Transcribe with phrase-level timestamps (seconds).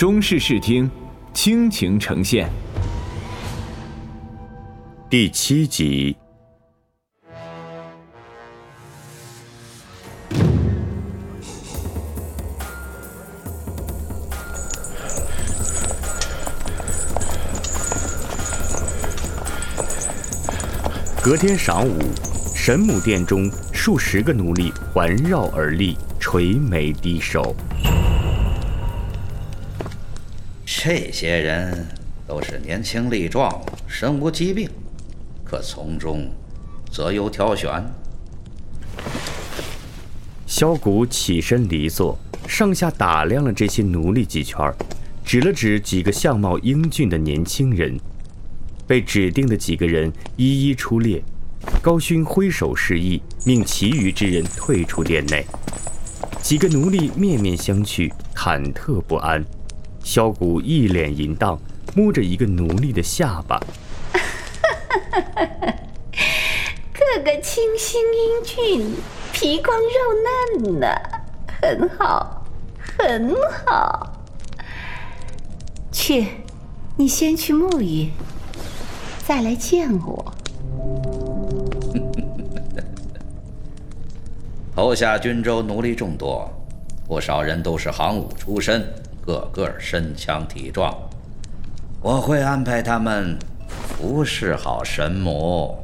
[0.00, 0.90] 中式视听，
[1.34, 2.50] 倾情呈现。
[5.10, 6.16] 第七集。
[21.22, 21.98] 隔天晌午，
[22.54, 27.54] 神母殿中数十个奴隶环绕而立，垂眉低首。
[30.82, 31.86] 这些人
[32.26, 33.54] 都是年轻力壮，
[33.86, 34.66] 身无疾病，
[35.44, 36.26] 可从中
[36.90, 37.84] 择优挑选。
[40.46, 44.72] 萧谷起身离座，上下打量了这些奴隶几圈，
[45.22, 48.00] 指了指几个相貌英俊的年轻人。
[48.86, 51.22] 被指定的几个人一一出列，
[51.82, 55.44] 高勋挥手示意，命其余之人退出殿内。
[56.40, 59.44] 几个奴隶面面相觑，忐忑不安。
[60.02, 61.58] 萧谷一脸淫荡，
[61.94, 63.58] 摸着一个奴隶的下巴
[66.92, 68.92] ：“个个清新英俊，
[69.32, 69.84] 皮光肉
[70.62, 71.00] 嫩的，
[71.60, 72.44] 很好，
[72.98, 73.32] 很
[73.64, 74.16] 好。
[75.92, 76.26] 去，
[76.96, 78.10] 你先去沐浴。”
[79.24, 80.34] 再来见我。
[84.74, 86.50] 侯下军州奴隶众多，
[87.06, 88.84] 不少人都是行伍出身，
[89.30, 90.92] 个个身强体壮。
[92.02, 95.76] 我会安排他们服侍好神母。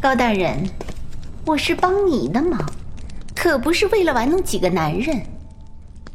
[0.00, 0.68] 高大人，
[1.46, 2.58] 我是帮你的忙，
[3.36, 5.22] 可不是为了玩弄几个男人。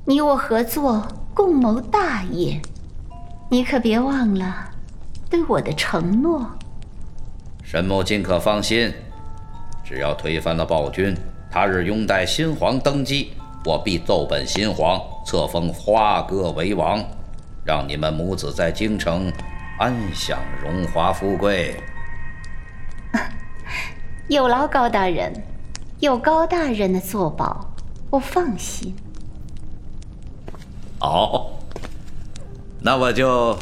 [0.03, 2.61] 你我合作，共谋大业，
[3.49, 4.71] 你可别忘了。
[5.29, 6.45] 对我的承诺，
[7.63, 8.93] 神母尽可放心。
[9.83, 11.15] 只要推翻了暴君，
[11.49, 13.31] 他日拥戴新皇登基，
[13.65, 17.03] 我必奏本新皇，册封花哥为王，
[17.65, 19.33] 让你们母子在京城
[19.79, 21.75] 安享荣华富贵。
[24.27, 25.33] 有劳高大人，
[25.99, 27.65] 有高大人的作保，
[28.11, 28.95] 我放心。
[30.99, 31.49] 好，
[32.79, 33.57] 那我就。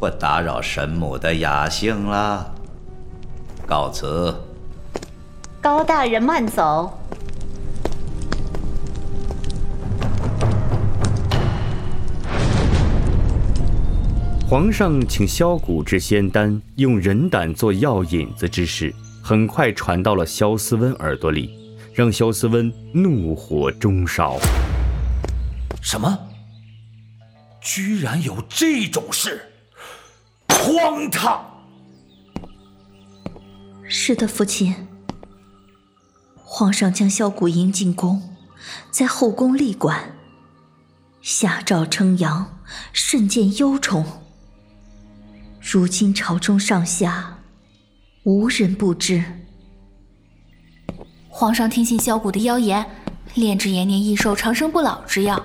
[0.00, 2.52] 不打扰神母的雅兴了，
[3.64, 4.34] 告辞。
[5.60, 6.92] 高大人慢走。
[14.52, 21.58] 皇上请萧谷之仙丹用人胆做药引子之事，很快传到了萧思温耳朵里，
[21.94, 24.38] 让萧思温怒火中烧。
[25.80, 26.18] 什么？
[27.62, 29.40] 居然有这种事！
[30.50, 31.42] 荒唐！
[33.88, 34.86] 是的，父亲。
[36.44, 38.20] 皇上将萧谷迎进宫，
[38.90, 40.14] 在后宫立管，
[41.22, 42.58] 下诏称扬，
[42.92, 44.18] 甚见忧宠。
[45.62, 47.38] 如今朝中上下，
[48.24, 49.22] 无人不知。
[51.28, 52.84] 皇上听信萧谷的妖言，
[53.34, 55.40] 炼制延年益寿、长生不老之药，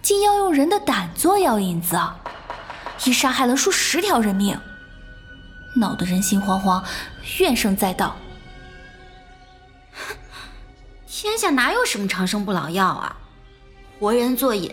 [0.00, 1.98] 竟要用人的胆做药引子。
[3.04, 4.56] 已杀害了数十条人命，
[5.76, 6.82] 闹得人心惶惶，
[7.40, 8.16] 怨声载道。
[11.08, 13.16] 天下哪有什么长生不老药啊？
[13.98, 14.72] 活人作引，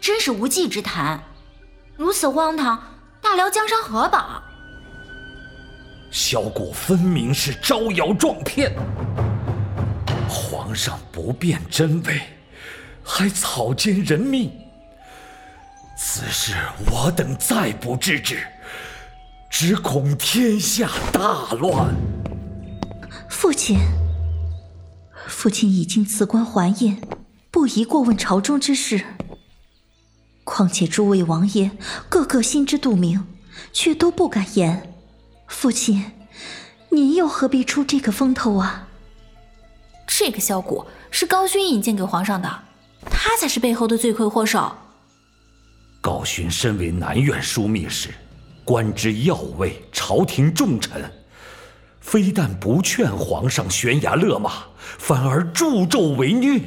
[0.00, 1.22] 真是无稽之谈。
[1.96, 2.82] 如此荒唐，
[3.30, 4.42] 大辽江山何保？
[6.10, 8.74] 萧果分明是招摇撞骗，
[10.28, 12.20] 皇上不辨真伪，
[13.04, 14.50] 还草菅人命。
[15.96, 16.56] 此事
[16.90, 18.40] 我等再不制止，
[19.48, 21.94] 只恐天下大乱。
[23.28, 23.78] 父亲，
[25.28, 27.00] 父亲已经辞官还燕，
[27.52, 29.04] 不宜过问朝中之事。
[30.50, 31.70] 况且诸位王爷
[32.08, 33.24] 个个心知肚明，
[33.72, 34.92] 却都不敢言。
[35.46, 36.10] 父亲，
[36.88, 38.88] 您又何必出这个风头啊？
[40.08, 42.62] 这个萧谷是高勋引荐给皇上的，
[43.08, 44.76] 他才是背后的罪魁祸首。
[46.00, 48.08] 高勋身为南院枢密使，
[48.64, 51.00] 官之要位，朝廷重臣，
[52.00, 54.64] 非但不劝皇上悬崖勒马，
[54.98, 56.60] 反而助纣为虐，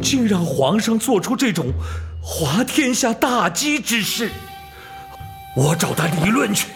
[0.00, 1.70] 竟让皇上做出这种
[2.26, 4.30] 滑天下大稽之事。
[5.54, 6.68] 我找他理论去。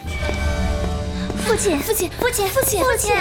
[1.46, 3.14] 父亲，父亲，父亲，父亲，父亲。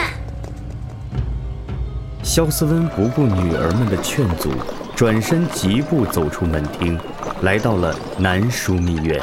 [2.21, 4.51] 萧思温不顾女儿们的劝阻。
[4.93, 6.99] 转身疾步走出门厅，
[7.41, 9.21] 来到了南枢密院。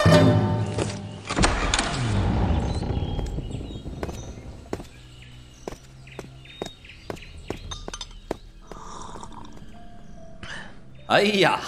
[11.09, 11.61] 哎呀，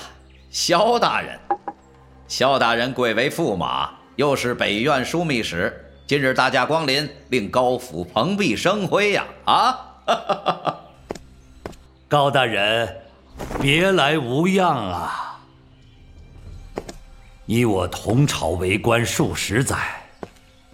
[0.59, 1.39] 萧大人，
[2.27, 9.27] 萧大人贵为驸马，又是北院枢密使，今日大驾光临，令高府蓬荜生辉呀！
[9.45, 9.79] 啊，
[12.09, 12.89] 高大人，
[13.61, 15.39] 别来无恙啊！
[17.45, 19.77] 你我同朝为官数十载，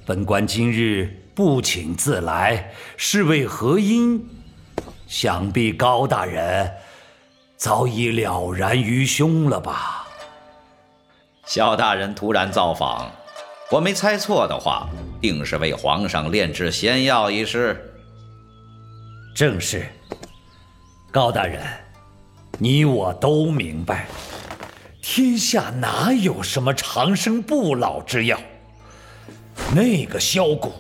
[0.07, 4.25] 本官今日不请自来，是为何因？
[5.09, 6.73] 想必高大人
[7.63, 10.05] 早已了然于胸了吧？
[11.47, 13.09] 萧大人突然造访，
[13.71, 14.89] 我没猜错的话，
[15.21, 17.95] 定是为皇上炼制仙药一事。
[19.33, 19.87] 正是。
[21.13, 21.63] 高大人，
[22.59, 24.09] 你我都明白，
[25.01, 28.41] 天下哪有什么长生不老之药？
[29.73, 30.73] 那个萧谷，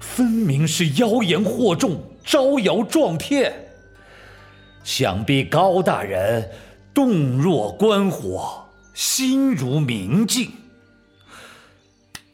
[0.00, 3.54] 分明是妖言惑众，招摇撞骗。
[4.84, 6.48] 想必高大人
[6.94, 8.60] 洞若观火。
[8.94, 10.52] 心如明镜，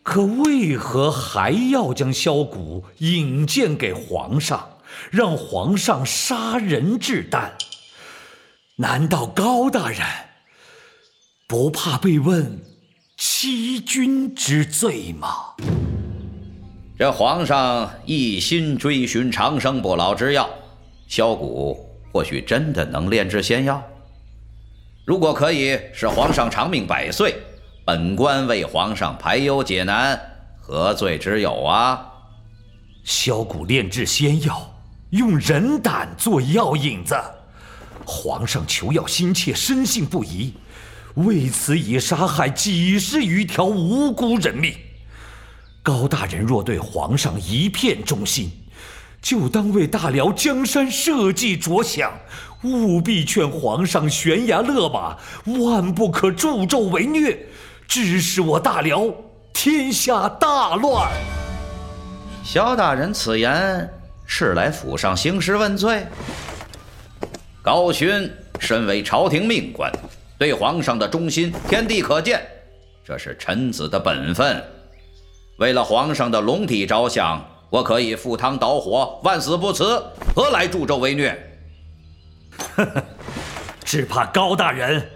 [0.02, 4.68] 可为何还要将萧谷引荐给皇上，
[5.10, 7.52] 让皇上杀人治丹？
[8.76, 10.00] 难道高大人
[11.48, 12.60] 不怕被问
[13.16, 15.54] 欺君之罪吗？
[16.98, 20.50] 这皇上一心追寻长生不老之药，
[21.08, 23.82] 萧谷或许真的能炼制仙药。
[25.04, 27.34] 如果可以使皇上长命百岁，
[27.84, 30.20] 本官为皇上排忧解难，
[30.58, 32.06] 何罪之有啊？
[33.02, 34.72] 萧谷炼制仙药，
[35.10, 37.16] 用人胆做药引子，
[38.04, 40.52] 皇上求药心切，深信不疑，
[41.14, 44.74] 为此已杀害几十余条无辜人命。
[45.82, 48.52] 高大人若对皇上一片忠心，
[49.20, 52.12] 就当为大辽江山社稷着想。
[52.62, 55.16] 务必劝皇上悬崖勒马，
[55.62, 57.46] 万不可助纣为虐，
[57.88, 59.06] 致使我大辽
[59.54, 61.10] 天下大乱。
[62.44, 63.88] 萧大人此言
[64.26, 66.06] 是来府上兴师问罪？
[67.62, 69.90] 高勋身为朝廷命官，
[70.36, 72.46] 对皇上的忠心天地可见，
[73.02, 74.62] 这是臣子的本分。
[75.56, 80.02] 为了皇上的龙体着想，我可以赴汤蹈火，万死不辞，
[80.34, 81.30] 何来助纣为虐？
[82.74, 83.04] 呵呵，
[83.84, 85.08] 只怕高大人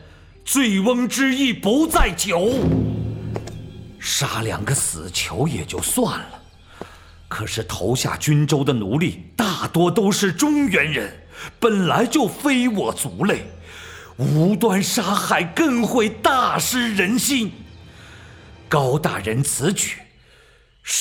[0.45, 2.53] 醉翁之意不在酒，
[3.99, 6.43] 杀两个死囚也就算了，
[7.27, 11.13] 可是投下军州的奴隶大多都是中原人，
[11.59, 13.47] 本来就非我族类，
[14.17, 17.51] 无端杀害更会大失人心。
[18.69, 19.99] 高大人此举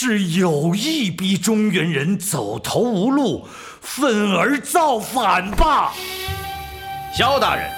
[0.06, 3.48] 是有意逼中原人走投无路，
[3.80, 5.94] 愤而造反吧？
[7.16, 7.72] 萧大人，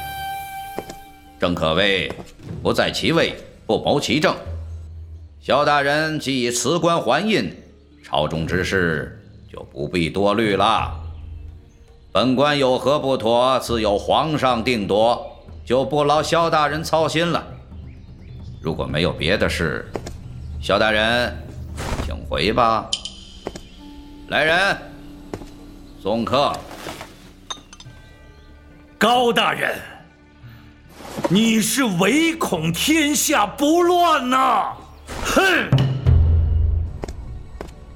[1.39, 2.12] 正可谓
[2.63, 3.36] 不在其位，
[3.68, 4.36] 不谋其政。
[5.39, 7.56] 萧大人既已辞官还印，
[8.04, 9.24] 朝中之事
[9.54, 11.00] 就不必多虑了。
[12.12, 15.24] 本官有何不妥，自有皇上定夺，
[15.63, 17.45] 就不劳萧大人操心了。
[18.60, 19.88] 如果没有别的事，
[20.60, 21.31] 萧大人，
[22.30, 22.89] 回吧。
[24.30, 24.77] 来人，
[26.01, 26.51] 送客。
[28.98, 29.80] 高大人，
[31.30, 34.74] 你是唯恐天下不乱呐！
[35.24, 35.70] 哼！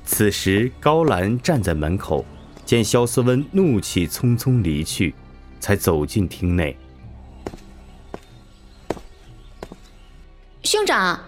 [0.05, 2.23] 此时，高兰站在门口，
[2.65, 5.15] 见萧思温怒气匆匆离去，
[5.59, 6.77] 才走进厅内。
[10.63, 11.19] 兄长，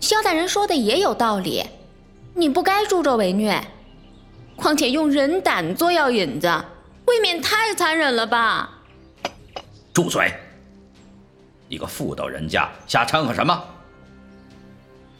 [0.00, 1.64] 萧大人说的也有道理，
[2.34, 3.62] 你不该助纣为虐，
[4.56, 6.50] 况且用人胆做药引子，
[7.06, 8.70] 未免太残忍了吧？
[9.92, 10.32] 住嘴！
[11.68, 13.62] 你个妇道人家，瞎掺和什么？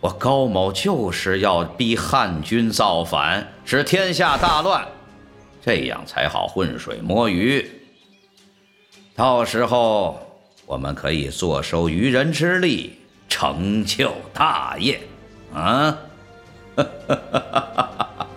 [0.01, 4.87] 我高某就是要逼汉军造反，使天下大乱，
[5.63, 7.71] 这样才好浑水摸鱼。
[9.15, 10.19] 到时候
[10.67, 15.01] 我们可以坐收渔人之利，成就大业。
[15.55, 15.97] 啊！
[16.77, 18.29] 哈哈哈哈哈哈！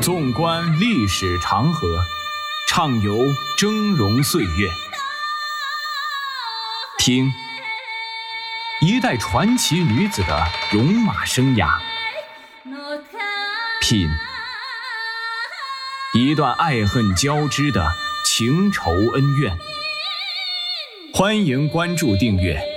[0.00, 1.98] 纵观历史长河，
[2.68, 3.16] 畅游
[3.56, 4.70] 峥嵘岁月，
[6.98, 7.32] 听。
[8.80, 11.78] 一代传奇女子的戎马生涯，
[13.80, 14.10] 品。
[16.16, 17.84] 一段爱恨交织的
[18.24, 19.58] 情仇恩怨。
[21.12, 22.73] 欢迎关注订阅。